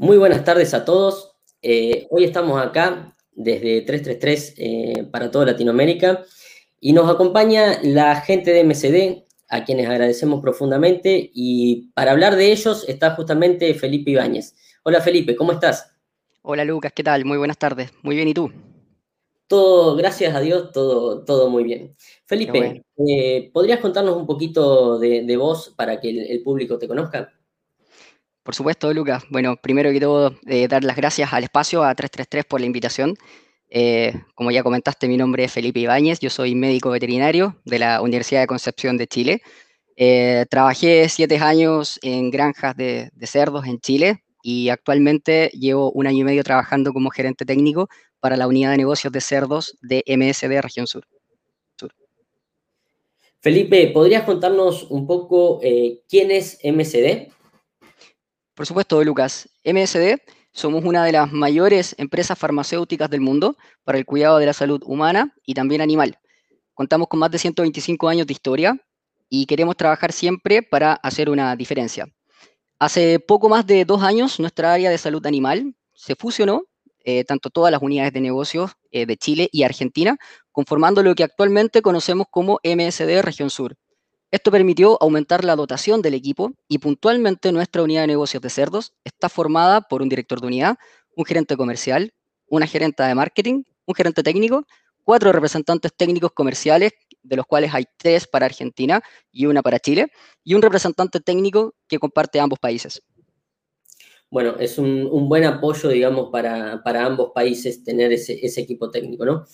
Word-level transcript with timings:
Muy 0.00 0.16
buenas 0.16 0.44
tardes 0.44 0.72
a 0.72 0.86
todos. 0.86 1.36
Eh, 1.60 2.06
hoy 2.08 2.24
estamos 2.24 2.58
acá 2.58 3.14
desde 3.32 3.82
333 3.82 4.54
eh, 4.56 5.04
para 5.12 5.30
toda 5.30 5.44
Latinoamérica 5.44 6.24
y 6.80 6.94
nos 6.94 7.10
acompaña 7.10 7.78
la 7.82 8.16
gente 8.22 8.50
de 8.50 8.64
MCD, 8.64 9.26
a 9.50 9.62
quienes 9.62 9.86
agradecemos 9.90 10.40
profundamente 10.40 11.30
y 11.34 11.90
para 11.92 12.12
hablar 12.12 12.36
de 12.36 12.50
ellos 12.50 12.86
está 12.88 13.10
justamente 13.10 13.74
Felipe 13.74 14.12
Ibáñez. 14.12 14.54
Hola 14.84 15.02
Felipe, 15.02 15.36
¿cómo 15.36 15.52
estás? 15.52 15.94
Hola 16.40 16.64
Lucas, 16.64 16.94
¿qué 16.94 17.04
tal? 17.04 17.26
Muy 17.26 17.36
buenas 17.36 17.58
tardes. 17.58 17.92
Muy 18.00 18.16
bien, 18.16 18.28
¿y 18.28 18.32
tú? 18.32 18.50
Todo, 19.48 19.96
gracias 19.96 20.34
a 20.34 20.40
Dios, 20.40 20.72
todo, 20.72 21.26
todo 21.26 21.50
muy 21.50 21.62
bien. 21.62 21.94
Felipe, 22.24 22.82
eh, 23.06 23.50
¿podrías 23.52 23.80
contarnos 23.80 24.16
un 24.16 24.26
poquito 24.26 24.98
de, 24.98 25.36
vos 25.36 25.74
para 25.76 26.00
que 26.00 26.08
el, 26.08 26.42
público 26.42 26.78
te 26.78 26.88
conozca? 26.88 27.34
Por 28.42 28.54
supuesto, 28.54 28.92
Lucas. 28.92 29.24
Bueno, 29.30 29.56
primero 29.56 29.90
que 29.92 30.00
todo, 30.00 30.34
eh, 30.46 30.66
dar 30.68 30.82
las 30.84 30.96
gracias 30.96 31.32
al 31.32 31.44
espacio, 31.44 31.84
a 31.84 31.94
333 31.94 32.44
por 32.44 32.60
la 32.60 32.66
invitación. 32.66 33.16
Eh, 33.68 34.14
como 34.34 34.50
ya 34.50 34.62
comentaste, 34.62 35.08
mi 35.08 35.16
nombre 35.16 35.44
es 35.44 35.52
Felipe 35.52 35.80
Ibáñez, 35.80 36.18
yo 36.20 36.30
soy 36.30 36.54
médico 36.54 36.90
veterinario 36.90 37.56
de 37.64 37.78
la 37.78 38.02
Universidad 38.02 38.40
de 38.40 38.46
Concepción 38.46 38.96
de 38.96 39.06
Chile. 39.06 39.42
trabajé 40.50 41.08
siete 41.08 41.38
años 41.38 41.98
en 42.02 42.30
granjas 42.30 42.76
de, 42.76 43.10
cerdos 43.22 43.66
en 43.66 43.78
Chile, 43.80 44.24
y 44.42 44.70
actualmente 44.70 45.50
llevo 45.52 45.92
un 45.92 46.06
año 46.06 46.20
y 46.20 46.24
medio 46.24 46.42
trabajando 46.42 46.92
como 46.92 47.10
gerente 47.10 47.44
técnico 47.44 47.88
para 48.20 48.36
la 48.36 48.46
unidad 48.48 48.70
de 48.70 48.78
negocios 48.78 49.12
de 49.12 49.20
cerdos 49.20 49.76
de 49.82 50.02
MSD 50.06 50.60
Región 50.62 50.86
Sur. 50.86 51.06
Felipe, 53.40 53.86
¿podrías 53.88 54.24
contarnos 54.24 54.84
un 54.90 55.06
poco 55.06 55.60
eh, 55.62 56.02
quién 56.08 56.30
es 56.30 56.58
MSD? 56.62 57.32
Por 58.54 58.66
supuesto, 58.66 59.02
Lucas. 59.02 59.48
MSD 59.64 60.20
somos 60.52 60.84
una 60.84 61.04
de 61.04 61.12
las 61.12 61.32
mayores 61.32 61.94
empresas 61.98 62.38
farmacéuticas 62.38 63.08
del 63.08 63.20
mundo 63.20 63.56
para 63.84 63.98
el 63.98 64.04
cuidado 64.04 64.38
de 64.38 64.46
la 64.46 64.52
salud 64.52 64.82
humana 64.84 65.34
y 65.46 65.54
también 65.54 65.80
animal. 65.80 66.18
Contamos 66.74 67.08
con 67.08 67.20
más 67.20 67.30
de 67.30 67.38
125 67.38 68.08
años 68.08 68.26
de 68.26 68.32
historia 68.32 68.76
y 69.28 69.46
queremos 69.46 69.76
trabajar 69.76 70.12
siempre 70.12 70.62
para 70.62 70.94
hacer 70.94 71.30
una 71.30 71.54
diferencia. 71.54 72.06
Hace 72.78 73.20
poco 73.20 73.48
más 73.48 73.66
de 73.66 73.84
dos 73.84 74.02
años, 74.02 74.40
nuestra 74.40 74.72
área 74.72 74.90
de 74.90 74.98
salud 74.98 75.24
animal 75.26 75.74
se 75.94 76.16
fusionó, 76.16 76.62
eh, 77.04 77.24
tanto 77.24 77.50
todas 77.50 77.70
las 77.70 77.82
unidades 77.82 78.12
de 78.12 78.20
negocios 78.20 78.72
eh, 78.90 79.06
de 79.06 79.16
Chile 79.16 79.48
y 79.52 79.62
Argentina, 79.62 80.16
conformando 80.50 81.02
lo 81.02 81.14
que 81.14 81.24
actualmente 81.24 81.82
conocemos 81.82 82.26
como 82.30 82.58
MSD 82.64 83.22
Región 83.22 83.50
Sur. 83.50 83.76
Esto 84.30 84.52
permitió 84.52 84.96
aumentar 85.02 85.44
la 85.44 85.56
dotación 85.56 86.02
del 86.02 86.14
equipo 86.14 86.52
y 86.68 86.78
puntualmente 86.78 87.50
nuestra 87.50 87.82
unidad 87.82 88.02
de 88.02 88.06
negocios 88.08 88.40
de 88.40 88.50
cerdos 88.50 88.92
está 89.04 89.28
formada 89.28 89.80
por 89.82 90.02
un 90.02 90.08
director 90.08 90.40
de 90.40 90.46
unidad, 90.46 90.76
un 91.16 91.24
gerente 91.24 91.56
comercial, 91.56 92.12
una 92.46 92.66
gerente 92.66 93.02
de 93.02 93.14
marketing, 93.14 93.64
un 93.86 93.94
gerente 93.94 94.22
técnico, 94.22 94.66
cuatro 95.02 95.32
representantes 95.32 95.92
técnicos 95.96 96.30
comerciales 96.32 96.92
de 97.22 97.36
los 97.36 97.46
cuales 97.46 97.74
hay 97.74 97.84
tres 97.96 98.26
para 98.26 98.46
Argentina 98.46 99.02
y 99.32 99.46
una 99.46 99.62
para 99.62 99.78
Chile, 99.78 100.06
y 100.44 100.54
un 100.54 100.62
representante 100.62 101.20
técnico 101.20 101.74
que 101.88 101.98
comparte 101.98 102.40
ambos 102.40 102.58
países. 102.58 103.02
Bueno, 104.30 104.56
es 104.60 104.78
un, 104.78 105.28
buen 105.28 105.44
apoyo, 105.44 105.88
digamos, 105.88 106.30
para, 106.30 106.80
ambos 107.04 107.32
países 107.34 107.82
tener 107.82 108.12
ese, 108.12 108.60
equipo 108.60 108.90
técnico, 108.90 109.24
¿no? 109.24 109.44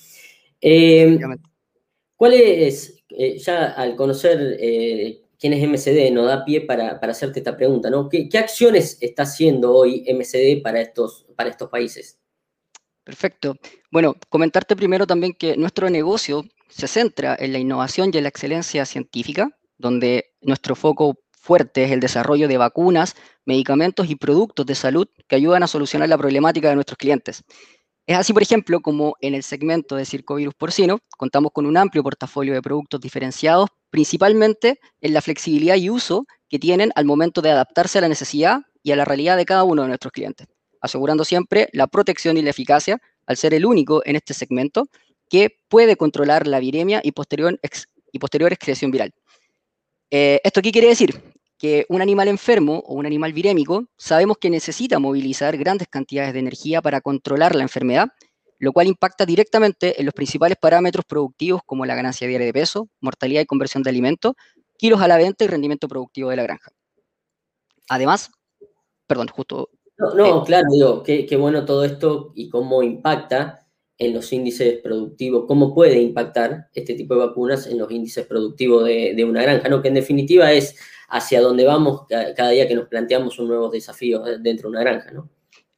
Eh, 0.60 1.18
¿Cuál 2.14 2.34
es, 2.34 2.95
eh, 3.10 3.38
ya 3.38 3.72
al 3.72 3.96
conocer 3.96 4.56
eh, 4.58 5.22
quién 5.38 5.52
es 5.52 5.62
MCD, 5.62 6.12
nos 6.12 6.26
da 6.26 6.44
pie 6.44 6.62
para, 6.62 6.90
hacerte 6.92 7.40
esta 7.40 7.56
pregunta, 7.56 7.90
¿no? 7.90 8.08
¿Qué, 8.08 8.28
acciones 8.38 8.98
está 9.00 9.22
haciendo 9.24 9.72
hoy 9.72 10.04
MCD 10.08 10.62
para 10.62 10.80
estos, 10.80 11.26
para 11.36 11.50
estos 11.50 11.68
países? 11.68 12.18
Perfecto. 13.04 13.56
Bueno, 13.90 14.16
comentarte 14.28 14.74
primero 14.74 15.06
también 15.06 15.32
que 15.32 15.56
nuestro 15.56 15.88
negocio 15.90 16.44
se 16.68 16.88
centra 16.88 17.36
en 17.38 17.52
la 17.52 17.58
innovación 17.58 18.10
y 18.12 18.18
en 18.18 18.24
la 18.24 18.28
excelencia 18.28 18.84
científica, 18.84 19.50
donde 19.78 20.32
nuestro 20.40 20.74
foco 20.74 21.14
fuerte 21.30 21.84
es 21.84 21.92
el 21.92 22.00
desarrollo 22.00 22.48
de 22.48 22.58
vacunas, 22.58 23.14
medicamentos 23.44 24.10
y 24.10 24.16
productos 24.16 24.66
de 24.66 24.74
salud 24.74 25.06
que 25.28 25.36
ayudan 25.36 25.62
a 25.62 25.68
solucionar 25.68 26.08
la 26.08 26.18
problemática 26.18 26.68
de 26.68 26.74
nuestros 26.74 26.98
clientes. 26.98 27.44
Es 28.06 28.16
así, 28.16 28.32
por 28.32 28.42
ejemplo, 28.42 28.80
como 28.80 29.16
en 29.20 29.34
el 29.34 29.42
segmento 29.42 29.96
de 29.96 30.04
circovirus 30.04 30.54
porcino 30.54 31.00
contamos 31.16 31.50
con 31.52 31.66
un 31.66 31.76
amplio 31.76 32.04
portafolio 32.04 32.54
de 32.54 32.62
productos 32.62 33.00
diferenciados, 33.00 33.68
principalmente 33.90 34.78
en 35.00 35.12
la 35.12 35.20
flexibilidad 35.20 35.74
y 35.74 35.90
uso 35.90 36.24
que 36.48 36.60
tienen 36.60 36.92
al 36.94 37.04
momento 37.04 37.42
de 37.42 37.50
adaptarse 37.50 37.98
a 37.98 38.02
la 38.02 38.08
necesidad 38.08 38.60
y 38.84 38.92
a 38.92 38.96
la 38.96 39.04
realidad 39.04 39.36
de 39.36 39.44
cada 39.44 39.64
uno 39.64 39.82
de 39.82 39.88
nuestros 39.88 40.12
clientes, 40.12 40.46
asegurando 40.80 41.24
siempre 41.24 41.68
la 41.72 41.88
protección 41.88 42.36
y 42.36 42.42
la 42.42 42.50
eficacia 42.50 42.98
al 43.26 43.36
ser 43.36 43.54
el 43.54 43.66
único 43.66 44.02
en 44.04 44.14
este 44.14 44.34
segmento 44.34 44.86
que 45.28 45.58
puede 45.68 45.96
controlar 45.96 46.46
la 46.46 46.60
viremia 46.60 47.00
y 47.02 47.10
posterior, 47.10 47.58
y 48.12 48.18
posterior 48.20 48.52
excreción 48.52 48.92
viral. 48.92 49.12
Eh, 50.12 50.40
¿Esto 50.44 50.62
qué 50.62 50.70
quiere 50.70 50.86
decir? 50.86 51.20
Que 51.58 51.86
un 51.88 52.02
animal 52.02 52.28
enfermo 52.28 52.82
o 52.86 52.94
un 52.94 53.06
animal 53.06 53.32
virémico 53.32 53.86
sabemos 53.96 54.36
que 54.38 54.50
necesita 54.50 54.98
movilizar 54.98 55.56
grandes 55.56 55.88
cantidades 55.88 56.32
de 56.32 56.40
energía 56.40 56.82
para 56.82 57.00
controlar 57.00 57.54
la 57.54 57.62
enfermedad, 57.62 58.08
lo 58.58 58.72
cual 58.72 58.86
impacta 58.86 59.24
directamente 59.24 59.98
en 59.98 60.06
los 60.06 60.14
principales 60.14 60.58
parámetros 60.60 61.04
productivos 61.04 61.62
como 61.64 61.86
la 61.86 61.94
ganancia 61.94 62.28
diaria 62.28 62.46
de 62.46 62.52
peso, 62.52 62.88
mortalidad 63.00 63.40
y 63.40 63.46
conversión 63.46 63.82
de 63.82 63.90
alimentos, 63.90 64.34
kilos 64.78 65.00
a 65.00 65.08
la 65.08 65.16
venta 65.16 65.44
y 65.44 65.46
rendimiento 65.48 65.88
productivo 65.88 66.30
de 66.30 66.36
la 66.36 66.42
granja. 66.42 66.70
Además, 67.88 68.30
perdón, 69.06 69.28
justo... 69.28 69.70
No, 69.98 70.14
no 70.14 70.42
eh, 70.42 70.44
claro, 70.44 70.66
digo, 70.70 71.02
qué, 71.02 71.24
qué 71.24 71.36
bueno 71.36 71.64
todo 71.64 71.84
esto 71.84 72.32
y 72.34 72.50
cómo 72.50 72.82
impacta 72.82 73.66
en 73.98 74.14
los 74.14 74.32
índices 74.32 74.78
productivos, 74.82 75.44
cómo 75.46 75.74
puede 75.74 76.00
impactar 76.00 76.68
este 76.74 76.94
tipo 76.94 77.14
de 77.14 77.26
vacunas 77.26 77.66
en 77.66 77.78
los 77.78 77.90
índices 77.90 78.26
productivos 78.26 78.84
de, 78.84 79.24
una 79.24 79.42
granja, 79.42 79.68
¿no? 79.68 79.80
que 79.80 79.88
en 79.88 79.94
definitiva 79.94 80.52
es 80.52 80.76
hacia 81.08 81.40
dónde 81.40 81.64
vamos 81.64 82.02
cada 82.36 82.50
día 82.50 82.66
que 82.66 82.74
nos 82.74 82.88
planteamos 82.88 83.38
un 83.38 83.48
nuevo 83.48 83.68
desafío 83.68 84.20
dentro 84.38 84.68
de 84.68 84.76
una 84.76 84.80
granja. 84.80 85.10
¿no? 85.12 85.28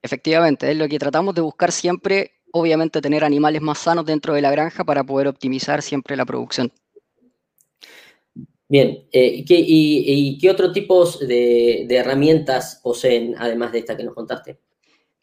Efectivamente, 0.02 0.70
es 0.70 0.76
lo 0.76 0.88
que 0.88 0.98
tratamos 0.98 1.34
de 1.34 1.40
buscar 1.40 1.72
siempre, 1.72 2.32
obviamente 2.52 3.00
tener 3.00 3.24
animales 3.24 3.62
más 3.62 3.78
sanos 3.78 4.04
dentro 4.04 4.34
de 4.34 4.42
la 4.42 4.50
granja 4.50 4.84
para 4.84 5.04
poder 5.04 5.28
optimizar 5.28 5.82
siempre 5.82 6.16
la 6.16 6.24
producción. 6.24 6.72
Bien, 8.70 9.06
eh, 9.12 9.44
y, 9.48 10.38
qué 10.38 10.50
otro 10.50 10.72
tipos 10.72 11.18
de 11.20 11.86
herramientas 11.90 12.80
poseen 12.82 13.34
además 13.38 13.72
de 13.72 13.78
esta 13.78 13.96
que 13.96 14.04
nos 14.04 14.14
contaste? 14.14 14.58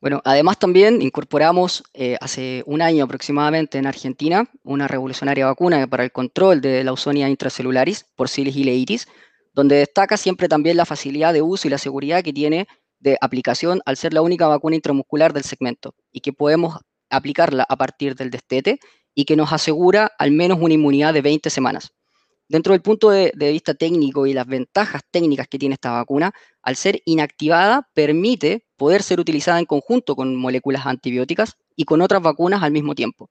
Bueno, 0.06 0.22
además 0.24 0.60
también 0.60 1.02
incorporamos 1.02 1.84
eh, 1.96 2.16
hace 2.22 2.62
un 2.68 2.84
año 2.84 3.06
aproximadamente 3.06 3.80
en 3.80 3.88
Argentina 3.88 4.48
una 4.64 4.88
revolucionaria 4.88 5.48
vacuna 5.48 5.88
para 5.88 6.04
el 6.04 6.12
control 6.12 6.62
de 6.62 6.84
la 6.84 6.92
Ausonia 6.92 7.28
intracelularis, 7.28 8.06
por 8.16 8.28
y 8.38 8.64
leitis, 8.64 9.08
donde 9.56 9.78
destaca 9.78 10.18
siempre 10.18 10.50
también 10.50 10.76
la 10.76 10.86
facilidad 10.86 11.34
de 11.34 11.42
uso 11.42 11.68
y 11.68 11.72
la 11.72 11.78
seguridad 11.78 12.22
que 12.24 12.34
tiene 12.34 12.68
de 13.00 13.18
aplicación 13.22 13.82
al 13.86 13.96
ser 13.96 14.14
la 14.14 14.22
única 14.22 14.48
vacuna 14.48 14.76
intramuscular 14.76 15.32
del 15.32 15.46
segmento 15.46 15.96
y 16.12 16.20
que 16.20 16.34
podemos 16.34 16.78
aplicarla 17.10 17.66
a 17.68 17.78
partir 17.78 18.16
del 18.16 18.32
destete 18.32 18.80
y 19.14 19.24
que 19.24 19.38
nos 19.38 19.54
asegura 19.54 20.12
al 20.20 20.32
menos 20.32 20.58
una 20.60 20.74
inmunidad 20.74 21.14
de 21.14 21.22
20 21.22 21.50
semanas. 21.50 21.94
Dentro 22.50 22.74
del 22.74 22.82
punto 22.82 23.10
de, 23.10 23.32
vista 23.34 23.74
técnico 23.74 24.28
y 24.28 24.34
las 24.34 24.46
ventajas 24.46 25.02
técnicas 25.10 25.48
que 25.48 25.58
tiene 25.58 25.74
esta 25.74 25.92
vacuna, 25.92 26.34
al 26.62 26.76
ser 26.76 27.02
inactivada, 27.06 27.90
permite 27.94 28.66
poder 28.76 29.02
ser 29.04 29.22
utilizada 29.22 29.58
en 29.58 29.66
conjunto 29.66 30.16
con 30.18 30.36
moléculas 30.36 30.86
antibióticas 30.86 31.54
y 31.78 31.86
con 31.86 32.02
otras 32.02 32.22
vacunas 32.22 32.62
al 32.62 32.72
mismo 32.72 32.94
tiempo. 32.94 33.30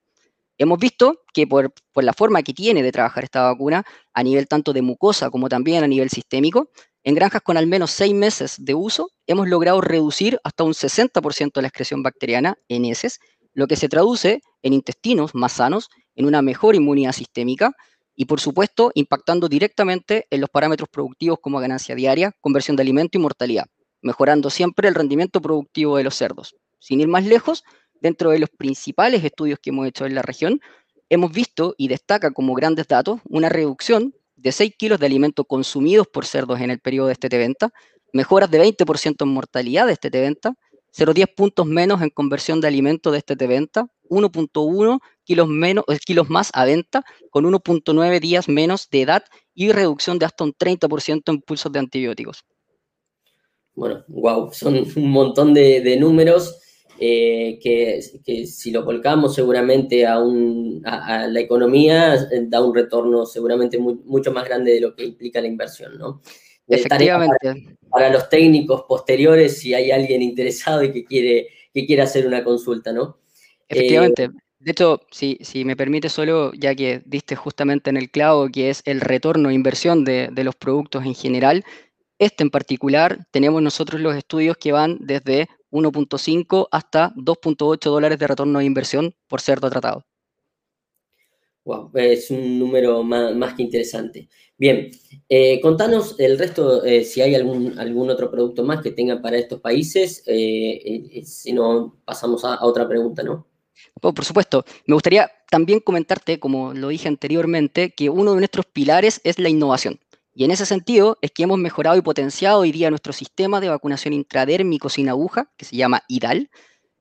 Hemos 0.56 0.78
visto 0.78 1.20
que 1.32 1.46
por, 1.46 1.72
la 1.96 2.12
forma 2.12 2.42
que 2.42 2.54
tiene 2.54 2.82
de 2.82 2.92
trabajar 2.92 3.24
esta 3.24 3.42
vacuna, 3.42 3.84
a 4.12 4.22
nivel 4.22 4.46
tanto 4.46 4.72
de 4.72 4.82
mucosa 4.82 5.30
como 5.30 5.48
también 5.48 5.82
a 5.82 5.88
nivel 5.88 6.10
sistémico, 6.10 6.70
en 7.02 7.14
granjas 7.14 7.42
con 7.42 7.56
al 7.56 7.66
menos 7.66 7.90
seis 7.90 8.14
meses 8.14 8.56
de 8.58 8.74
uso, 8.74 9.10
hemos 9.26 9.48
logrado 9.48 9.80
reducir 9.80 10.38
hasta 10.44 10.64
un 10.64 10.72
60% 10.72 11.52
de 11.54 11.62
la 11.62 11.68
excreción 11.68 12.02
bacteriana 12.02 12.56
en 12.68 12.84
heces, 12.84 13.18
lo 13.52 13.66
que 13.66 13.76
se 13.76 13.88
traduce 13.88 14.40
en 14.62 14.72
intestinos 14.72 15.34
más 15.34 15.52
sanos, 15.52 15.88
en 16.14 16.26
una 16.26 16.40
mejor 16.40 16.76
inmunidad 16.76 17.12
sistémica, 17.12 17.72
y 18.16 18.26
por 18.26 18.40
supuesto 18.40 18.92
impactando 18.94 19.48
directamente 19.48 20.26
en 20.30 20.40
los 20.40 20.50
parámetros 20.50 20.88
productivos 20.88 21.38
como 21.40 21.58
ganancia 21.58 21.96
diaria, 21.96 22.32
conversión 22.40 22.76
de 22.76 22.82
alimento 22.82 23.18
y 23.18 23.20
mortalidad, 23.20 23.66
mejorando 24.02 24.50
siempre 24.50 24.88
el 24.88 24.94
rendimiento 24.94 25.40
productivo 25.40 25.96
de 25.96 26.04
los 26.04 26.14
cerdos. 26.14 26.54
Sin 26.78 27.00
ir 27.00 27.08
más 27.08 27.24
lejos, 27.24 27.64
dentro 28.04 28.30
de 28.30 28.38
los 28.38 28.50
principales 28.50 29.24
estudios 29.24 29.58
que 29.58 29.70
hemos 29.70 29.88
hecho 29.88 30.04
en 30.04 30.14
la 30.14 30.20
región, 30.20 30.60
hemos 31.08 31.32
visto 31.32 31.74
y 31.78 31.88
destaca 31.88 32.32
como 32.32 32.52
grandes 32.52 32.86
datos 32.86 33.20
una 33.26 33.48
reducción 33.48 34.14
de 34.36 34.52
6 34.52 34.74
kilos 34.76 35.00
de 35.00 35.06
alimento 35.06 35.46
consumidos 35.46 36.06
por 36.06 36.26
cerdos 36.26 36.60
en 36.60 36.70
el 36.70 36.80
periodo 36.80 37.06
de 37.06 37.14
este 37.14 37.28
venta, 37.28 37.70
mejoras 38.12 38.50
de 38.50 38.62
20% 38.62 39.24
en 39.24 39.28
mortalidad 39.28 39.86
de 39.86 39.94
este 39.94 40.10
venta, 40.10 40.54
0,10 40.94 41.34
puntos 41.34 41.64
menos 41.64 42.02
en 42.02 42.10
conversión 42.10 42.60
de 42.60 42.68
alimento 42.68 43.10
de 43.10 43.18
este 43.18 43.34
venta, 43.46 43.86
1.1 44.10 45.00
kilos, 45.24 45.48
eh, 45.88 45.98
kilos 46.04 46.28
más 46.28 46.50
a 46.52 46.66
venta, 46.66 47.04
con 47.30 47.46
1.9 47.46 48.20
días 48.20 48.50
menos 48.50 48.90
de 48.90 49.00
edad 49.00 49.24
y 49.54 49.72
reducción 49.72 50.18
de 50.18 50.26
hasta 50.26 50.44
un 50.44 50.52
30% 50.52 51.22
en 51.32 51.40
pulsos 51.40 51.72
de 51.72 51.78
antibióticos. 51.78 52.44
bueno, 53.74 54.04
wow, 54.08 54.52
son 54.52 54.84
un 54.94 55.10
montón 55.10 55.54
de, 55.54 55.96
números 55.98 56.60
eh, 57.06 57.58
que, 57.60 58.46
si 58.46 58.70
lo 58.70 58.82
volcamos 58.82 59.34
seguramente 59.34 60.06
a, 60.06 60.16
la 60.16 61.38
economía 61.38 62.16
da 62.44 62.62
un 62.62 62.74
retorno 62.74 63.26
seguramente 63.26 63.78
mucho 63.78 64.32
más 64.32 64.46
grande 64.46 64.72
de 64.72 64.80
lo 64.80 64.94
que 64.94 65.04
implica 65.04 65.42
la 65.42 65.48
inversión, 65.48 65.98
¿no? 65.98 66.22
Efectivamente. 66.66 67.76
Para, 67.90 68.08
los 68.08 68.30
técnicos 68.30 68.84
posteriores, 68.88 69.58
si 69.58 69.74
hay 69.74 69.90
alguien 69.90 70.22
interesado 70.22 70.82
y 70.82 70.92
que 70.92 71.04
quiere, 71.04 71.48
que 71.74 71.84
quiere 71.84 72.00
hacer 72.00 72.26
una 72.26 72.42
consulta, 72.42 72.90
¿no? 72.90 73.18
Efectivamente. 73.68 74.30
de 74.58 74.70
hecho, 74.70 75.02
si, 75.10 75.36
si, 75.42 75.66
me 75.66 75.76
permite 75.76 76.08
solo, 76.08 76.52
ya 76.54 76.74
que 76.74 77.02
diste 77.04 77.36
justamente 77.36 77.90
en 77.90 77.98
el 77.98 78.10
clavo, 78.10 78.48
que 78.48 78.70
es 78.70 78.80
el 78.86 79.02
retorno 79.02 79.50
de 79.50 79.56
inversión 79.56 80.06
de, 80.06 80.30
de 80.32 80.42
los 80.42 80.56
productos 80.56 81.04
en 81.04 81.14
general, 81.14 81.66
este 82.18 82.44
en 82.44 82.50
particular, 82.50 83.26
tenemos 83.30 83.60
nosotros 83.60 84.00
los 84.00 84.16
estudios 84.16 84.56
que 84.56 84.72
van 84.72 84.96
desde 85.00 85.48
1.5 85.74 86.68
hasta 86.70 87.12
2.8 87.16 87.90
dólares 87.90 88.18
de 88.18 88.26
retorno 88.28 88.60
de 88.60 88.64
inversión 88.64 89.14
por 89.28 89.40
cerdo 89.40 89.68
tratado. 89.68 90.06
Wow, 91.64 91.90
es 91.94 92.30
un 92.30 92.58
número 92.58 93.02
más, 93.02 93.54
que 93.54 93.62
interesante. 93.62 94.28
Bien, 94.56 94.90
eh, 95.28 95.60
contanos 95.60 96.14
el 96.18 96.38
resto, 96.38 96.84
eh, 96.84 97.04
si 97.04 97.22
hay 97.22 97.34
algún, 97.34 97.78
algún 97.78 98.10
otro 98.10 98.30
producto 98.30 98.62
más 98.62 98.82
que 98.82 98.92
tengan 98.92 99.20
para 99.20 99.38
estos 99.38 99.60
países, 99.60 100.22
eh, 100.26 101.22
si 101.24 101.52
no 101.52 102.00
pasamos 102.04 102.44
a, 102.44 102.64
otra 102.64 102.86
pregunta, 102.86 103.22
¿no? 103.22 103.48
por 104.00 104.24
supuesto, 104.24 104.64
me 104.86 104.94
gustaría 104.94 105.30
también 105.50 105.80
comentarte, 105.80 106.38
como 106.38 106.74
lo 106.74 106.88
dije 106.88 107.08
anteriormente, 107.08 107.90
que 107.90 108.10
uno 108.10 108.34
de 108.34 108.38
nuestros 108.38 108.66
pilares 108.66 109.20
es 109.24 109.38
la 109.38 109.48
innovación. 109.48 109.98
Y 110.34 110.44
en 110.44 110.50
ese 110.50 110.66
sentido 110.66 111.16
es 111.22 111.30
que 111.30 111.44
hemos 111.44 111.58
mejorado 111.58 111.96
y 111.96 112.02
potenciado 112.02 112.60
hoy 112.60 112.72
día 112.72 112.90
nuestro 112.90 113.12
sistema 113.12 113.60
de 113.60 113.68
vacunación 113.68 114.12
intradérmico 114.14 114.88
sin 114.88 115.08
aguja, 115.08 115.48
que 115.56 115.64
se 115.64 115.76
llama 115.76 116.02
IDAL, 116.08 116.50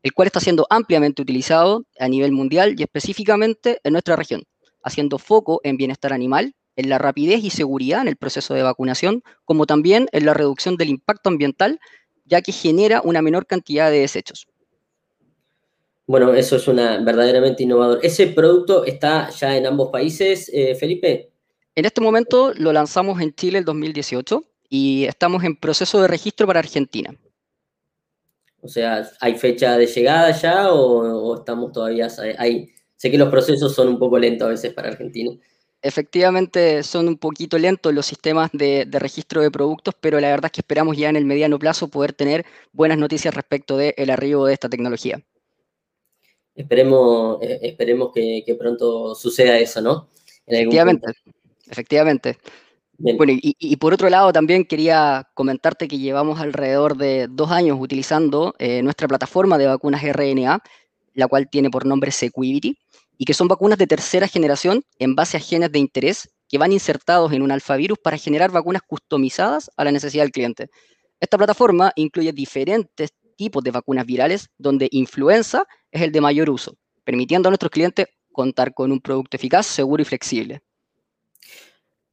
el 0.04 0.14
cual 0.14 0.28
está 0.28 0.40
siendo 0.40 0.68
ampliamente 0.70 1.24
utilizado 1.24 1.86
a 1.98 2.08
nivel 2.08 2.32
mundial 2.32 2.76
y 2.78 2.84
específicamente 2.84 3.80
en 3.84 3.94
nuestra 3.94 4.16
región, 4.16 4.44
haciendo 4.84 5.18
foco 5.18 5.62
en 5.64 5.78
bienestar 5.78 6.14
animal, 6.14 6.54
en 6.76 6.90
la 6.90 7.00
rapidez 7.00 7.44
y 7.44 7.50
seguridad 7.50 8.02
en 8.02 8.08
el 8.08 8.18
proceso 8.18 8.54
de 8.54 8.62
vacunación, 8.62 9.24
como 9.46 9.66
también 9.66 10.08
en 10.12 10.26
la 10.26 10.36
reducción 10.36 10.76
del 10.78 10.90
impacto 10.90 11.30
ambiental, 11.30 11.80
ya 12.26 12.42
que 12.42 12.52
genera 12.52 13.02
una 13.04 13.24
menor 13.24 13.48
cantidad 13.48 13.90
de 13.90 14.00
desechos. 14.00 14.46
Bueno, 16.06 16.34
eso 16.34 16.58
es 16.58 16.68
una 16.68 17.00
verdaderamente 17.00 17.64
innovador. 17.64 18.00
¿Ese 18.04 18.28
producto 18.28 18.86
está 18.86 19.30
ya 19.32 19.58
en 19.58 19.66
ambos 19.66 19.90
países, 19.90 20.52
eh, 20.54 20.76
Felipe? 20.76 21.33
En 21.76 21.86
este 21.86 22.02
momento 22.02 22.54
lo 22.56 22.72
lanzamos 22.72 23.20
en 23.20 23.34
Chile 23.34 23.58
el 23.58 23.66
2018 23.66 24.44
y 24.70 25.06
estamos 25.06 25.44
en 25.44 25.56
proceso 25.56 26.02
de 26.02 26.08
registro 26.08 26.46
para 26.46 26.60
Argentina. 26.60 27.16
O 28.62 28.68
sea, 28.68 29.10
¿hay 29.20 29.36
fecha 29.36 29.78
de 29.78 29.88
llegada 29.88 30.32
ya 30.32 30.72
o, 30.72 31.36
estamos 31.36 31.72
todavía 31.72 32.08
ahí? 32.38 32.70
Sé 32.96 33.10
que 33.10 33.18
los 33.18 33.30
procesos 33.30 33.74
son 33.74 33.88
un 33.88 34.00
poco 34.00 34.20
lentos 34.20 34.46
a 34.46 34.52
veces 34.52 34.72
para 34.74 34.90
Argentina. 34.90 35.32
Efectivamente, 35.82 36.84
son 36.84 37.10
un 37.10 37.18
poquito 37.18 37.58
lentos 37.58 37.94
los 37.94 38.06
sistemas 38.06 38.50
de, 38.54 38.88
registro 38.90 39.42
de 39.42 39.52
productos, 39.52 39.96
pero 40.00 40.20
la 40.22 40.30
verdad 40.30 40.46
es 40.46 40.52
que 40.54 40.62
esperamos 40.62 40.96
ya 40.96 41.10
en 41.10 41.18
el 41.18 41.26
mediano 41.26 41.60
plazo 41.60 41.90
poder 41.90 42.14
tener 42.14 42.46
buenas 42.72 42.98
noticias 42.98 43.34
respecto 43.34 43.76
del 43.76 44.10
arribo 44.10 44.46
de 44.46 44.54
esta 44.54 44.70
tecnología. 44.70 45.22
Esperemos, 46.56 47.42
eh, 47.42 47.60
esperemos 47.64 48.14
que, 48.14 48.56
pronto 48.58 49.16
suceda 49.16 49.58
eso, 49.58 49.82
¿no? 49.82 50.08
Efectivamente. 50.46 51.08
Efectivamente. 51.74 52.38
Bueno, 53.00 53.34
y, 53.36 53.76
por 53.78 53.94
otro 53.94 54.08
lado 54.10 54.32
también 54.32 54.64
quería 54.66 55.28
comentarte 55.34 55.88
que 55.88 55.98
llevamos 55.98 56.40
alrededor 56.40 56.96
de 56.96 57.28
dos 57.28 57.52
años 57.52 57.78
utilizando 57.82 58.54
eh, 58.60 58.84
nuestra 58.84 59.08
plataforma 59.08 59.58
de 59.58 59.66
vacunas 59.66 60.04
RNA, 60.04 60.62
la 61.16 61.28
cual 61.28 61.50
tiene 61.50 61.72
por 61.72 61.88
nombre 61.88 62.12
Sequivity, 62.12 62.78
y 63.18 63.26
que 63.26 63.34
son 63.34 63.48
vacunas 63.48 63.80
de 63.80 63.88
tercera 63.88 64.28
generación 64.28 64.84
en 65.00 65.16
base 65.16 65.38
a 65.38 65.40
genes 65.40 65.72
de 65.72 65.80
interés 65.80 66.30
que 66.48 66.60
van 66.60 66.72
insertados 66.72 67.34
en 67.34 67.42
un 67.42 67.52
alfavirus 67.52 67.98
para 67.98 68.18
generar 68.18 68.52
vacunas 68.52 68.84
customizadas 68.84 69.72
a 69.76 69.84
la 69.84 69.92
necesidad 69.92 70.24
del 70.24 70.32
cliente. 70.32 70.70
Esta 71.20 71.38
plataforma 71.38 71.92
incluye 71.96 72.32
diferentes 72.32 73.10
tipos 73.36 73.64
de 73.64 73.72
vacunas 73.72 74.06
virales, 74.06 74.50
donde 74.60 74.88
influenza 74.92 75.66
es 75.92 76.04
el 76.04 76.12
de 76.12 76.22
mayor 76.22 76.52
uso, 76.52 76.78
permitiendo 77.04 77.50
a 77.50 77.52
nuestros 77.52 77.72
clientes 77.72 78.06
contar 78.32 78.74
con 78.74 78.92
un 78.92 79.02
producto 79.02 79.36
eficaz, 79.36 79.66
seguro 79.66 80.04
y 80.04 80.06
flexible. 80.06 80.62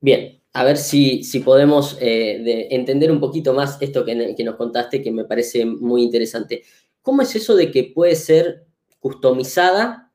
Bien, 0.01 0.41
a 0.53 0.65
ver 0.65 0.79
si, 0.79 1.23
si 1.23 1.41
podemos 1.41 1.97
eh, 2.01 2.69
entender 2.71 3.13
un 3.13 3.21
poquito 3.21 3.53
más 3.55 3.77
esto 3.81 4.05
que, 4.05 4.15
nos 4.45 4.57
contaste, 4.57 5.03
que 5.03 5.13
me 5.13 5.25
parece 5.25 5.65
muy 5.65 6.03
interesante. 6.03 6.65
¿Cómo 7.03 7.23
es 7.23 7.37
eso 7.37 7.55
de 7.55 7.71
que 7.71 7.85
puede 7.85 8.17
ser 8.17 8.67
customizada 8.99 10.13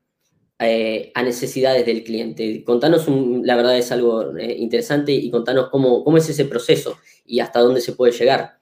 eh, 0.58 1.10
a 1.14 1.22
necesidades 1.22 1.86
del 1.86 2.04
cliente? 2.04 2.64
Contanos, 2.64 3.06
la 3.08 3.56
verdad 3.56 3.78
es 3.78 3.90
algo 3.92 4.36
eh, 4.36 4.56
interesante 4.58 5.12
y 5.12 5.30
contanos 5.30 5.68
cómo, 5.70 6.04
cómo 6.04 6.18
es 6.18 6.28
ese 6.28 6.44
proceso 6.44 6.98
y 7.24 7.40
hasta 7.40 7.60
dónde 7.60 7.80
se 7.80 7.92
puede 7.92 8.12
llegar. 8.12 8.58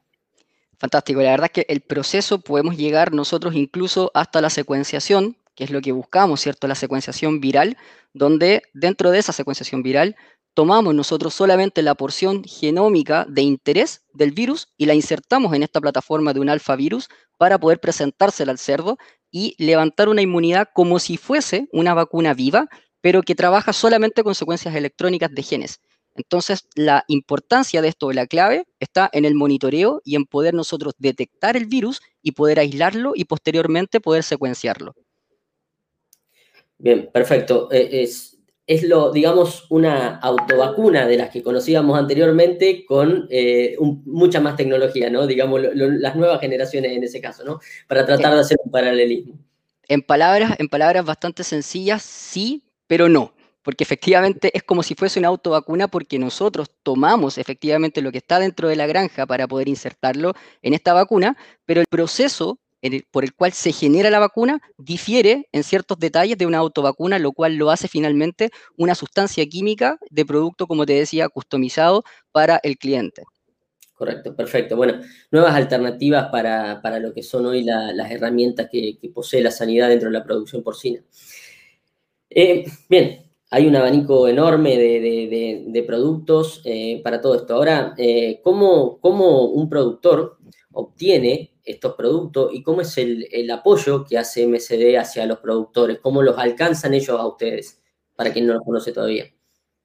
Fantástico, 0.78 1.22
la 1.22 1.30
verdad 1.30 1.50
es 1.54 1.64
que 1.64 1.72
el 1.72 1.80
proceso 1.80 2.40
podemos 2.40 2.76
llegar 2.76 3.12
nosotros 3.12 3.54
incluso 3.54 4.10
hasta 4.14 4.40
la 4.40 4.50
secuenciación, 4.50 5.36
que 5.54 5.64
es 5.64 5.70
lo 5.70 5.80
que 5.80 5.92
buscamos, 5.92 6.40
¿cierto? 6.40 6.66
La 6.66 6.74
secuenciación 6.74 7.40
viral, 7.40 7.76
donde 8.12 8.62
dentro 8.74 9.10
de 9.10 9.18
esa 9.18 9.32
secuenciación 9.32 9.82
viral 9.82 10.16
tomamos 10.54 10.94
nosotros 10.94 11.34
solamente 11.34 11.82
la 11.82 11.94
porción 11.94 12.44
genómica 12.44 13.26
de 13.28 13.42
interés 13.42 14.04
del 14.12 14.30
virus 14.30 14.68
y 14.76 14.86
la 14.86 14.94
insertamos 14.94 15.52
en 15.54 15.62
esta 15.62 15.80
plataforma 15.80 16.32
de 16.32 16.40
un 16.40 16.48
alfa 16.48 16.76
virus 16.76 17.08
para 17.36 17.58
poder 17.58 17.80
presentársela 17.80 18.52
al 18.52 18.58
cerdo 18.58 18.96
y 19.30 19.56
levantar 19.58 20.08
una 20.08 20.22
inmunidad 20.22 20.68
como 20.72 21.00
si 21.00 21.16
fuese 21.16 21.68
una 21.72 21.92
vacuna 21.92 22.34
viva, 22.34 22.68
pero 23.00 23.22
que 23.22 23.34
trabaja 23.34 23.72
solamente 23.72 24.22
con 24.22 24.34
secuencias 24.34 24.74
electrónicas 24.74 25.30
de 25.32 25.42
genes. 25.42 25.80
Entonces, 26.14 26.68
la 26.76 27.04
importancia 27.08 27.82
de 27.82 27.88
esto, 27.88 28.12
la 28.12 28.28
clave, 28.28 28.66
está 28.78 29.10
en 29.12 29.24
el 29.24 29.34
monitoreo 29.34 30.00
y 30.04 30.14
en 30.14 30.26
poder 30.26 30.54
nosotros 30.54 30.94
detectar 30.98 31.56
el 31.56 31.66
virus 31.66 32.00
y 32.22 32.32
poder 32.32 32.60
aislarlo 32.60 33.12
y 33.16 33.24
posteriormente 33.24 34.00
poder 34.00 34.22
secuenciarlo. 34.22 34.94
Bien, 36.78 37.10
perfecto. 37.12 37.68
Eh, 37.72 38.02
es, 38.02 38.33
es 38.66 38.82
lo, 38.82 39.12
digamos, 39.12 39.66
una 39.68 40.16
autovacuna 40.16 41.06
de 41.06 41.18
las 41.18 41.30
que 41.30 41.42
conocíamos 41.42 41.98
anteriormente 41.98 42.86
con 42.86 43.26
eh, 43.30 43.76
mucha 44.06 44.40
más 44.40 44.56
tecnología, 44.56 45.10
¿no? 45.10 45.26
Digamos, 45.26 45.60
las 45.74 46.16
nuevas 46.16 46.40
generaciones 46.40 46.92
en 46.92 47.04
ese 47.04 47.20
caso, 47.20 47.44
¿no? 47.44 47.60
Para 47.86 48.06
tratar 48.06 48.32
de 48.34 48.40
hacer 48.40 48.58
un 48.64 48.70
paralelismo. 48.70 49.38
En 49.86 50.00
palabras, 50.00 50.54
en 50.58 50.68
palabras 50.68 51.04
bastante 51.04 51.44
sencillas, 51.44 52.02
sí, 52.02 52.64
pero 52.86 53.08
no. 53.08 53.34
Porque 53.62 53.84
efectivamente 53.84 54.50
es 54.54 54.62
como 54.62 54.82
si 54.82 54.94
fuese 54.94 55.18
una 55.18 55.28
autovacuna 55.28 55.88
porque 55.88 56.18
nosotros 56.18 56.70
tomamos 56.82 57.38
efectivamente 57.38 58.02
lo 58.02 58.12
que 58.12 58.18
está 58.18 58.38
dentro 58.38 58.68
de 58.68 58.76
la 58.76 58.86
granja 58.86 59.26
para 59.26 59.46
poder 59.46 59.68
insertarlo 59.68 60.34
en 60.62 60.74
esta 60.74 60.92
vacuna, 60.92 61.36
pero 61.64 61.80
el 61.80 61.86
proceso 61.88 62.58
por 63.10 63.24
el 63.24 63.34
cual 63.34 63.52
se 63.52 63.72
genera 63.72 64.10
la 64.10 64.18
vacuna 64.18 64.60
difiere 64.78 65.48
en 65.52 65.64
ciertos 65.64 65.98
detalles 65.98 66.36
de 66.36 66.46
una 66.46 66.58
autovacuna, 66.58 67.18
lo 67.18 67.32
cual 67.32 67.56
lo 67.56 67.70
hace 67.70 67.88
finalmente 67.88 68.50
una 68.76 68.94
sustancia 68.94 69.46
química 69.46 69.98
de 70.10 70.26
producto, 70.26 70.66
como 70.66 70.84
te 70.84 70.94
decía, 70.94 71.28
customizado 71.28 72.04
para 72.32 72.60
el 72.62 72.76
cliente. 72.76 73.24
Correcto, 73.94 74.34
perfecto. 74.34 74.76
Bueno, 74.76 75.00
nuevas 75.30 75.54
alternativas 75.54 76.28
para, 76.30 76.98
lo 76.98 77.14
que 77.14 77.22
son 77.22 77.46
hoy 77.46 77.62
las 77.62 78.10
herramientas 78.10 78.68
que, 78.70 78.98
posee 79.14 79.42
la 79.42 79.52
sanidad 79.52 79.88
dentro 79.88 80.08
de 80.08 80.18
la 80.18 80.24
producción 80.24 80.62
porcina. 80.62 81.00
Eh, 82.28 82.64
bien, 82.88 83.24
hay 83.50 83.66
un 83.68 83.76
abanico 83.76 84.26
enorme 84.26 84.76
de, 84.76 85.84
productos 85.86 86.60
eh, 86.64 87.00
para 87.04 87.20
todo 87.20 87.36
esto. 87.36 87.54
Ahora, 87.54 87.94
eh, 87.96 88.40
¿cómo, 88.42 88.98
¿cómo, 88.98 89.44
un 89.44 89.68
productor 89.68 90.38
obtiene 90.74 91.54
estos 91.64 91.94
productos 91.94 92.52
y 92.52 92.62
cómo 92.62 92.82
es 92.82 92.98
el, 92.98 93.50
apoyo 93.50 94.04
que 94.04 94.18
hace 94.18 94.46
MCD 94.46 94.96
hacia 94.98 95.26
los 95.26 95.38
productores, 95.38 95.98
cómo 96.00 96.22
los 96.22 96.36
alcanzan 96.38 96.94
ellos 96.94 97.18
a 97.18 97.26
ustedes, 97.26 97.82
para 98.14 98.32
quien 98.32 98.46
no 98.46 98.54
los 98.54 98.62
conoce 98.62 98.92
todavía. 98.92 99.26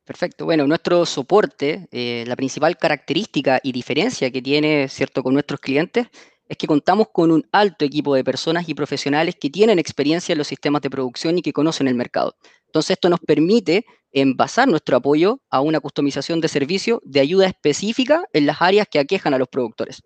Perfecto. 0.04 0.46
Bueno, 0.46 0.66
nuestro 0.66 1.06
soporte, 1.06 1.88
eh, 1.92 2.24
la 2.28 2.36
principal 2.36 2.78
característica 2.78 3.60
y 3.64 3.72
diferencia 3.72 4.32
que 4.32 4.42
tiene, 4.42 4.90
¿cierto?, 4.90 5.22
con 5.22 5.34
nuestros 5.34 5.60
clientes 5.60 6.08
es 6.48 6.58
que 6.58 6.66
contamos 6.66 7.10
con 7.14 7.32
un 7.32 7.48
alto 7.52 7.86
equipo 7.86 8.16
de 8.16 8.24
personas 8.24 8.68
y 8.68 8.74
profesionales 8.74 9.36
que 9.40 9.52
tienen 9.52 9.78
experiencia 9.78 10.34
en 10.34 10.40
los 10.40 10.48
sistemas 10.48 10.82
de 10.82 10.90
producción 10.90 11.38
y 11.38 11.44
que 11.44 11.54
conocen 11.54 11.88
el 11.88 11.94
mercado. 11.94 12.36
Entonces, 12.66 12.92
esto 12.92 13.08
nos 13.08 13.20
permite 13.20 13.86
envasar 14.12 14.68
nuestro 14.68 14.98
apoyo 14.98 15.42
a 15.52 15.62
una 15.62 15.80
customización 15.80 16.42
de 16.42 16.48
servicio 16.48 17.02
de 17.06 17.20
ayuda 17.20 17.46
específica 17.46 18.26
en 18.34 18.48
las 18.48 18.64
áreas 18.64 18.88
que 18.90 18.98
aquejan 18.98 19.36
a 19.36 19.38
los 19.38 19.48
productores. 19.48 20.02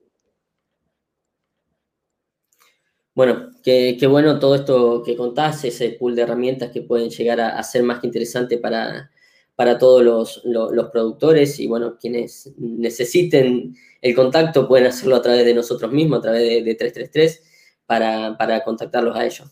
Bueno, 3.15 3.51
qué, 3.63 3.97
bueno 4.09 4.39
todo 4.39 4.55
esto 4.55 5.03
que 5.03 5.15
contás, 5.15 5.63
ese 5.65 5.91
pool 5.91 6.15
de 6.15 6.23
herramientas 6.23 6.71
que 6.71 6.81
pueden 6.81 7.11
llegar 7.11 7.39
a, 7.41 7.61
ser 7.61 7.83
más 7.83 7.99
que 7.99 8.07
interesante 8.07 8.57
para, 8.57 9.11
para 9.55 9.77
todos 9.77 10.03
los, 10.43 10.89
productores 10.91 11.59
y 11.59 11.67
bueno, 11.67 11.97
quienes 11.99 12.51
necesiten 12.57 13.75
el 14.01 14.15
contacto 14.15 14.67
pueden 14.67 14.87
hacerlo 14.87 15.15
a 15.15 15.21
través 15.21 15.45
de 15.45 15.53
nosotros 15.53 15.91
mismos, 15.91 16.19
a 16.19 16.21
través 16.23 16.65
de, 16.65 16.75
333, 16.75 17.43
para, 17.85 18.35
para, 18.35 18.63
contactarlos 18.63 19.15
a 19.15 19.25
ellos. 19.25 19.47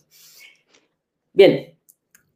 Bien, 1.32 1.78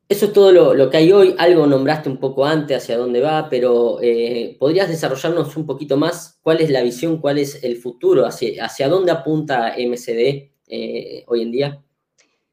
eso 0.09 0.27
es 0.27 0.33
todo 0.33 0.53
lo, 0.53 0.91
que 0.91 0.97
hay 0.97 1.11
hoy. 1.11 1.35
Algo 1.39 1.67
nombraste 1.67 2.09
un 2.09 2.19
poco 2.19 2.47
antes 2.47 2.77
hacia 2.77 2.97
dónde 2.97 3.21
va, 3.21 3.49
pero 3.51 3.99
eh, 4.01 4.57
¿podrías 4.61 4.89
desarrollarnos 4.89 5.57
un 5.57 5.67
poquito 5.67 5.97
más 5.97 6.39
cuál 6.43 6.61
es 6.61 6.71
la 6.71 6.83
visión, 6.83 7.21
cuál 7.21 7.39
es 7.39 7.65
el 7.65 7.77
futuro, 7.79 8.27
hacia, 8.27 8.65
hacia 8.65 8.89
dónde 8.89 9.11
apunta 9.11 9.75
MCD 9.77 10.56
eh, 10.69 11.25
hoy 11.27 11.43
en 11.43 11.53
día? 11.53 11.83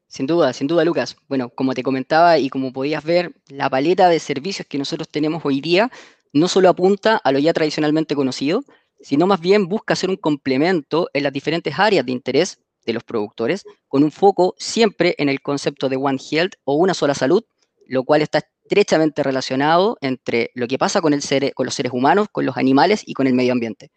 Sin 0.06 0.26
duda, 0.26 0.52
sin 0.52 0.66
duda, 0.66 0.84
Lucas. 0.84 1.16
Bueno, 1.28 1.48
como 1.50 1.74
te 1.74 1.82
comentaba 1.82 2.38
y 2.38 2.48
como 2.48 2.72
podías 2.72 3.02
ver, 3.02 3.34
la 3.48 3.68
paleta 3.68 4.08
de 4.08 4.20
servicios 4.20 4.66
que 4.68 4.78
nosotros 4.78 5.08
tenemos 5.08 5.44
hoy 5.44 5.60
día 5.60 5.90
no 6.32 6.48
solo 6.48 6.68
apunta 6.68 7.16
a 7.16 7.32
lo 7.32 7.38
ya 7.38 7.52
tradicionalmente 7.52 8.14
conocido, 8.14 8.64
sino 9.00 9.26
más 9.26 9.40
bien 9.40 9.68
busca 9.68 9.96
ser 9.96 10.10
un 10.10 10.16
complemento 10.16 11.08
en 11.12 11.24
las 11.24 11.32
diferentes 11.32 11.78
áreas 11.78 12.06
de 12.06 12.12
interés 12.12 12.58
de 12.86 12.92
los 12.92 13.04
productores, 13.04 13.64
con 13.88 14.04
un 14.04 14.10
foco 14.10 14.54
siempre 14.58 15.14
en 15.18 15.28
el 15.28 15.40
concepto 15.40 15.88
de 15.88 15.96
One 15.96 16.18
Health 16.30 16.54
o 16.64 16.74
una 16.74 16.94
sola 16.94 17.14
salud, 17.14 17.44
lo 17.86 18.04
cual 18.04 18.22
está 18.22 18.38
estrechamente 18.38 19.22
relacionado 19.22 19.98
entre 20.00 20.50
lo 20.54 20.66
que 20.66 20.78
pasa 20.78 21.00
con, 21.00 21.12
el 21.12 21.22
con 21.54 21.66
los 21.66 21.74
seres 21.74 21.92
humanos, 21.92 22.28
con 22.30 22.46
los 22.46 22.56
animales 22.56 23.02
y 23.06 23.14
con 23.14 23.26
el 23.26 23.34
medio 23.34 23.52
ambiente, 23.52 23.90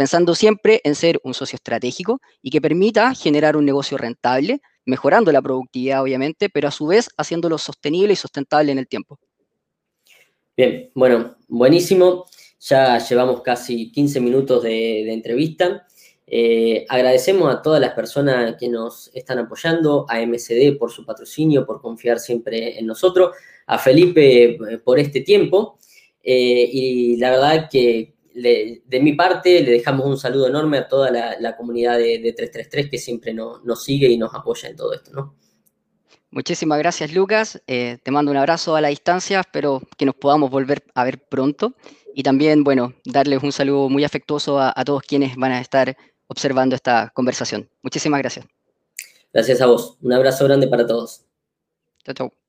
pensando 0.00 0.34
siempre 0.34 0.80
en 0.84 0.94
ser 0.94 1.20
un 1.24 1.34
socio 1.34 1.56
estratégico 1.56 2.22
y 2.40 2.48
que 2.48 2.62
permita 2.62 3.14
generar 3.14 3.54
un 3.54 3.66
negocio 3.66 3.98
rentable 3.98 4.62
mejorando 4.86 5.30
la 5.30 5.42
productividad, 5.42 6.02
obviamente, 6.02 6.48
pero 6.48 6.68
a 6.68 6.70
su 6.70 6.86
vez 6.86 7.10
haciéndolo 7.18 7.58
sostenible 7.58 8.14
y 8.14 8.16
sustentable 8.16 8.72
en 8.72 8.78
el 8.78 8.88
tiempo. 8.88 9.18
Bien, 10.56 10.90
bueno, 10.94 11.36
buenísimo. 11.48 12.24
Ya 12.60 12.96
llevamos 12.96 13.42
casi 13.42 13.92
15 13.92 14.20
minutos 14.20 14.62
de, 14.62 15.12
entrevista. 15.12 15.86
Eh, 16.26 16.86
agradecemos 16.88 17.54
a 17.54 17.60
todas 17.60 17.78
las 17.78 17.92
personas 17.92 18.56
que 18.58 18.70
nos 18.70 19.10
están 19.12 19.38
apoyando, 19.38 20.06
a 20.08 20.18
MCD 20.22 20.78
por 20.78 20.90
su 20.90 21.04
patrocinio, 21.04 21.66
por 21.66 21.82
confiar 21.82 22.20
siempre 22.20 22.78
en 22.78 22.86
nosotros, 22.86 23.36
a 23.66 23.76
Felipe 23.76 24.44
eh, 24.54 24.78
por 24.82 24.98
este 24.98 25.20
tiempo. 25.20 25.78
Eh, 26.22 26.70
y 26.72 27.16
la 27.16 27.32
verdad 27.32 27.68
que 27.70 28.14
de 28.34 29.00
mi 29.00 29.12
parte, 29.14 29.62
le 29.62 29.72
dejamos 29.72 30.06
un 30.06 30.16
saludo 30.16 30.48
enorme 30.48 30.78
a 30.78 30.88
toda 30.88 31.10
la, 31.10 31.56
comunidad 31.56 31.98
de, 31.98 32.18
333 32.36 32.90
que 32.90 32.98
siempre 32.98 33.34
nos 33.34 33.84
sigue 33.84 34.08
y 34.08 34.16
nos 34.16 34.34
apoya 34.34 34.68
en 34.68 34.76
todo 34.76 34.92
esto, 34.92 35.12
¿no? 35.12 35.34
Muchísimas 36.32 36.78
gracias, 36.78 37.12
Lucas. 37.12 37.60
Eh, 37.66 37.98
te 38.02 38.10
mando 38.12 38.30
un 38.30 38.36
abrazo 38.36 38.76
a 38.76 38.80
la 38.80 38.88
distancia. 38.88 39.40
Espero 39.40 39.82
que 39.96 40.06
nos 40.06 40.14
podamos 40.14 40.48
volver 40.50 40.84
a 40.94 41.02
ver 41.02 41.18
pronto. 41.18 41.74
Y 42.14 42.22
también, 42.22 42.62
bueno, 42.62 42.94
darles 43.04 43.42
un 43.42 43.50
saludo 43.50 43.88
muy 43.88 44.04
afectuoso 44.04 44.58
a, 44.58 44.72
a 44.74 44.84
todos 44.84 45.02
quienes 45.02 45.36
van 45.36 45.52
a 45.52 45.60
estar 45.60 45.96
observando 46.28 46.76
esta 46.76 47.10
conversación. 47.14 47.68
Muchísimas 47.82 48.20
gracias. 48.20 48.46
Gracias 49.32 49.60
a 49.60 49.66
vos. 49.66 49.96
Un 50.00 50.12
abrazo 50.12 50.44
grande 50.44 50.68
para 50.68 50.86
todos. 50.86 51.24
Chao, 52.04 52.14
chao. 52.14 52.39